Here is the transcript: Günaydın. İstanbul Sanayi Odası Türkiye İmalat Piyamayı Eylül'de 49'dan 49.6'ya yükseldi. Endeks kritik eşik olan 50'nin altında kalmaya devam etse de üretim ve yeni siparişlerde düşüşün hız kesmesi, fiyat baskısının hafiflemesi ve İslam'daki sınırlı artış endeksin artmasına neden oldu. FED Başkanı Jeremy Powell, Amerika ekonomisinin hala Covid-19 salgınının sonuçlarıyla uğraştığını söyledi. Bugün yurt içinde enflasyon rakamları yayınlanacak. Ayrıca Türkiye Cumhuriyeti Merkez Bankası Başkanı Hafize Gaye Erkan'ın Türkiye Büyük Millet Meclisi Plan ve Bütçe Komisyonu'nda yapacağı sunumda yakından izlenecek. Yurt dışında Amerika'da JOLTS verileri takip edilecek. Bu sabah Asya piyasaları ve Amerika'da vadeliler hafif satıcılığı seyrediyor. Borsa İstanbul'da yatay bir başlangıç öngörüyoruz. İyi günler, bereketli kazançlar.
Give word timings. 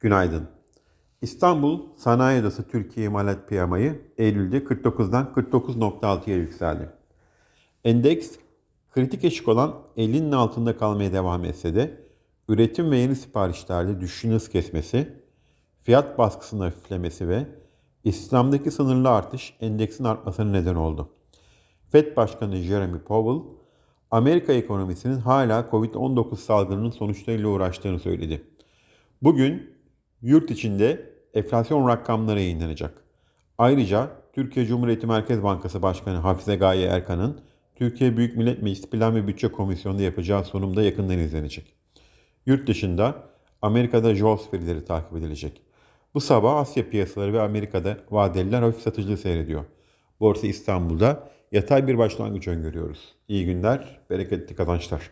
Günaydın. 0.00 0.48
İstanbul 1.22 1.80
Sanayi 1.96 2.40
Odası 2.40 2.68
Türkiye 2.68 3.06
İmalat 3.06 3.48
Piyamayı 3.48 4.00
Eylül'de 4.18 4.58
49'dan 4.58 5.32
49.6'ya 5.36 6.36
yükseldi. 6.36 6.90
Endeks 7.84 8.30
kritik 8.90 9.24
eşik 9.24 9.48
olan 9.48 9.74
50'nin 9.96 10.32
altında 10.32 10.76
kalmaya 10.76 11.12
devam 11.12 11.44
etse 11.44 11.74
de 11.74 12.00
üretim 12.48 12.90
ve 12.90 12.98
yeni 12.98 13.16
siparişlerde 13.16 14.00
düşüşün 14.00 14.32
hız 14.32 14.48
kesmesi, 14.48 15.12
fiyat 15.82 16.18
baskısının 16.18 16.60
hafiflemesi 16.60 17.28
ve 17.28 17.46
İslam'daki 18.04 18.70
sınırlı 18.70 19.10
artış 19.10 19.54
endeksin 19.60 20.04
artmasına 20.04 20.50
neden 20.50 20.74
oldu. 20.74 21.08
FED 21.90 22.16
Başkanı 22.16 22.56
Jeremy 22.56 22.98
Powell, 22.98 23.42
Amerika 24.10 24.52
ekonomisinin 24.52 25.18
hala 25.18 25.60
Covid-19 25.60 26.36
salgınının 26.36 26.90
sonuçlarıyla 26.90 27.48
uğraştığını 27.48 27.98
söyledi. 27.98 28.44
Bugün 29.22 29.77
yurt 30.22 30.50
içinde 30.50 31.10
enflasyon 31.34 31.88
rakamları 31.88 32.40
yayınlanacak. 32.40 32.94
Ayrıca 33.58 34.10
Türkiye 34.32 34.66
Cumhuriyeti 34.66 35.06
Merkez 35.06 35.42
Bankası 35.42 35.82
Başkanı 35.82 36.16
Hafize 36.16 36.56
Gaye 36.56 36.86
Erkan'ın 36.86 37.40
Türkiye 37.76 38.16
Büyük 38.16 38.36
Millet 38.36 38.62
Meclisi 38.62 38.90
Plan 38.90 39.14
ve 39.14 39.26
Bütçe 39.26 39.48
Komisyonu'nda 39.48 40.02
yapacağı 40.02 40.44
sunumda 40.44 40.82
yakından 40.82 41.18
izlenecek. 41.18 41.74
Yurt 42.46 42.68
dışında 42.68 43.14
Amerika'da 43.62 44.14
JOLTS 44.14 44.52
verileri 44.52 44.84
takip 44.84 45.16
edilecek. 45.16 45.62
Bu 46.14 46.20
sabah 46.20 46.56
Asya 46.56 46.90
piyasaları 46.90 47.32
ve 47.32 47.40
Amerika'da 47.40 47.96
vadeliler 48.10 48.62
hafif 48.62 48.82
satıcılığı 48.82 49.16
seyrediyor. 49.16 49.64
Borsa 50.20 50.46
İstanbul'da 50.46 51.28
yatay 51.52 51.86
bir 51.86 51.98
başlangıç 51.98 52.48
öngörüyoruz. 52.48 53.14
İyi 53.28 53.46
günler, 53.46 54.00
bereketli 54.10 54.54
kazançlar. 54.54 55.10